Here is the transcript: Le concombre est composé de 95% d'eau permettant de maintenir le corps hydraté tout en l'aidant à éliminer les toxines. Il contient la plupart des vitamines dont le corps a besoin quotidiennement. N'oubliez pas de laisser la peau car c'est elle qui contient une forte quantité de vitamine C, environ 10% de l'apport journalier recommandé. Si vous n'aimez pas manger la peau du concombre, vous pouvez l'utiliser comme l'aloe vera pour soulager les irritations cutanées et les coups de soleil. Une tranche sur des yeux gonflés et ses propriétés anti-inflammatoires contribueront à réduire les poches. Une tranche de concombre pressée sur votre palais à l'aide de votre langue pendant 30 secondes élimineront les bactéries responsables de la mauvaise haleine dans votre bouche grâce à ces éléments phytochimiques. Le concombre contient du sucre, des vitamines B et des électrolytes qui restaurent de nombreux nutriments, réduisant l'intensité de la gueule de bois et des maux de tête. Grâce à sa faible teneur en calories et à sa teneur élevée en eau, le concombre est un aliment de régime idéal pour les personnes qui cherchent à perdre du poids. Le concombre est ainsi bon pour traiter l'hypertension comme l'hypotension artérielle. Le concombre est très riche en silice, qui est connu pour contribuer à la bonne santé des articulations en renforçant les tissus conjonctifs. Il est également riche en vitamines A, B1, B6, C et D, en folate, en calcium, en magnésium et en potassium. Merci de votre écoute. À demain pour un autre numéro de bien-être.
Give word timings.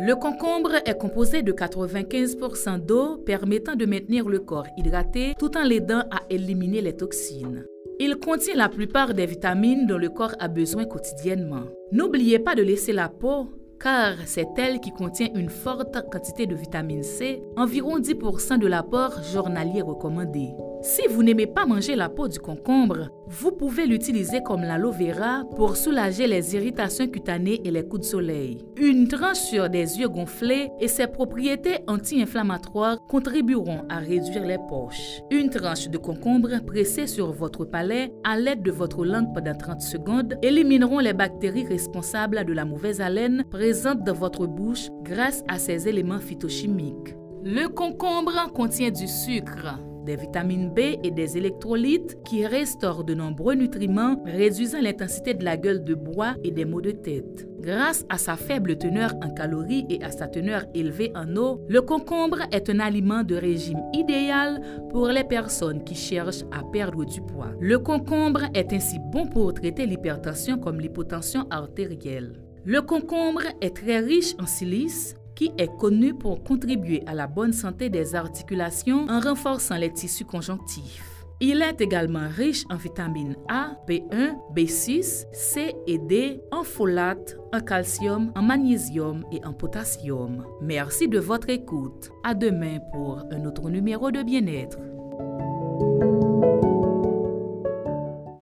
Le 0.00 0.14
concombre 0.14 0.76
est 0.86 0.96
composé 0.96 1.42
de 1.42 1.50
95% 1.50 2.78
d'eau 2.78 3.16
permettant 3.16 3.74
de 3.74 3.84
maintenir 3.84 4.28
le 4.28 4.38
corps 4.38 4.68
hydraté 4.76 5.34
tout 5.36 5.56
en 5.58 5.64
l'aidant 5.64 6.04
à 6.12 6.22
éliminer 6.30 6.80
les 6.80 6.94
toxines. 6.94 7.64
Il 7.98 8.14
contient 8.14 8.54
la 8.54 8.68
plupart 8.68 9.12
des 9.12 9.26
vitamines 9.26 9.88
dont 9.88 9.98
le 9.98 10.08
corps 10.08 10.36
a 10.38 10.46
besoin 10.46 10.84
quotidiennement. 10.84 11.64
N'oubliez 11.90 12.38
pas 12.38 12.54
de 12.54 12.62
laisser 12.62 12.92
la 12.92 13.08
peau 13.08 13.48
car 13.80 14.14
c'est 14.26 14.48
elle 14.56 14.80
qui 14.80 14.90
contient 14.90 15.28
une 15.34 15.50
forte 15.50 15.96
quantité 16.10 16.46
de 16.46 16.54
vitamine 16.54 17.02
C, 17.02 17.42
environ 17.56 17.98
10% 17.98 18.58
de 18.58 18.66
l'apport 18.66 19.22
journalier 19.22 19.82
recommandé. 19.82 20.54
Si 20.80 21.02
vous 21.08 21.24
n'aimez 21.24 21.48
pas 21.48 21.66
manger 21.66 21.96
la 21.96 22.08
peau 22.08 22.28
du 22.28 22.38
concombre, 22.38 23.10
vous 23.26 23.50
pouvez 23.50 23.84
l'utiliser 23.84 24.42
comme 24.44 24.62
l'aloe 24.62 24.92
vera 24.92 25.44
pour 25.56 25.76
soulager 25.76 26.28
les 26.28 26.54
irritations 26.54 27.08
cutanées 27.08 27.60
et 27.64 27.70
les 27.72 27.82
coups 27.82 28.02
de 28.02 28.06
soleil. 28.06 28.64
Une 28.76 29.08
tranche 29.08 29.38
sur 29.38 29.68
des 29.68 29.98
yeux 29.98 30.08
gonflés 30.08 30.70
et 30.80 30.86
ses 30.86 31.08
propriétés 31.08 31.78
anti-inflammatoires 31.88 32.98
contribueront 33.08 33.82
à 33.88 33.98
réduire 33.98 34.46
les 34.46 34.58
poches. 34.68 35.20
Une 35.32 35.50
tranche 35.50 35.88
de 35.88 35.98
concombre 35.98 36.64
pressée 36.64 37.08
sur 37.08 37.32
votre 37.32 37.64
palais 37.64 38.12
à 38.22 38.38
l'aide 38.38 38.62
de 38.62 38.70
votre 38.70 39.04
langue 39.04 39.34
pendant 39.34 39.54
30 39.54 39.82
secondes 39.82 40.38
élimineront 40.42 41.00
les 41.00 41.12
bactéries 41.12 41.66
responsables 41.66 42.44
de 42.44 42.52
la 42.52 42.64
mauvaise 42.64 43.00
haleine 43.00 43.44
dans 43.84 44.12
votre 44.12 44.46
bouche 44.46 44.88
grâce 45.02 45.44
à 45.48 45.58
ces 45.58 45.88
éléments 45.88 46.18
phytochimiques. 46.18 47.14
Le 47.44 47.68
concombre 47.68 48.50
contient 48.52 48.90
du 48.90 49.06
sucre, 49.06 49.78
des 50.04 50.16
vitamines 50.16 50.70
B 50.70 50.98
et 51.04 51.10
des 51.10 51.36
électrolytes 51.36 52.18
qui 52.24 52.44
restaurent 52.44 53.04
de 53.04 53.14
nombreux 53.14 53.54
nutriments, 53.54 54.20
réduisant 54.24 54.80
l'intensité 54.80 55.34
de 55.34 55.44
la 55.44 55.56
gueule 55.56 55.84
de 55.84 55.94
bois 55.94 56.34
et 56.42 56.50
des 56.50 56.64
maux 56.64 56.80
de 56.80 56.90
tête. 56.90 57.46
Grâce 57.60 58.04
à 58.08 58.18
sa 58.18 58.36
faible 58.36 58.76
teneur 58.78 59.14
en 59.22 59.30
calories 59.30 59.86
et 59.88 60.02
à 60.02 60.10
sa 60.10 60.26
teneur 60.26 60.64
élevée 60.74 61.12
en 61.14 61.36
eau, 61.36 61.60
le 61.68 61.80
concombre 61.82 62.38
est 62.50 62.70
un 62.70 62.80
aliment 62.80 63.22
de 63.22 63.36
régime 63.36 63.82
idéal 63.92 64.60
pour 64.90 65.08
les 65.08 65.24
personnes 65.24 65.84
qui 65.84 65.94
cherchent 65.94 66.44
à 66.50 66.62
perdre 66.72 67.04
du 67.04 67.20
poids. 67.20 67.52
Le 67.60 67.78
concombre 67.78 68.42
est 68.54 68.72
ainsi 68.72 68.98
bon 69.12 69.26
pour 69.26 69.54
traiter 69.54 69.86
l'hypertension 69.86 70.58
comme 70.58 70.80
l'hypotension 70.80 71.46
artérielle. 71.50 72.47
Le 72.70 72.82
concombre 72.82 73.40
est 73.62 73.74
très 73.74 73.98
riche 73.98 74.34
en 74.38 74.44
silice, 74.44 75.16
qui 75.34 75.50
est 75.56 75.74
connu 75.78 76.12
pour 76.12 76.44
contribuer 76.44 77.02
à 77.06 77.14
la 77.14 77.26
bonne 77.26 77.54
santé 77.54 77.88
des 77.88 78.14
articulations 78.14 79.06
en 79.08 79.20
renforçant 79.20 79.78
les 79.78 79.90
tissus 79.90 80.26
conjonctifs. 80.26 81.24
Il 81.40 81.62
est 81.62 81.80
également 81.80 82.28
riche 82.28 82.66
en 82.68 82.76
vitamines 82.76 83.36
A, 83.48 83.70
B1, 83.88 84.34
B6, 84.54 85.24
C 85.32 85.74
et 85.86 85.96
D, 85.96 86.42
en 86.52 86.62
folate, 86.62 87.38
en 87.54 87.60
calcium, 87.60 88.32
en 88.36 88.42
magnésium 88.42 89.24
et 89.32 89.42
en 89.46 89.54
potassium. 89.54 90.44
Merci 90.60 91.08
de 91.08 91.20
votre 91.20 91.48
écoute. 91.48 92.10
À 92.22 92.34
demain 92.34 92.80
pour 92.92 93.24
un 93.30 93.46
autre 93.46 93.70
numéro 93.70 94.10
de 94.10 94.22
bien-être. 94.22 94.76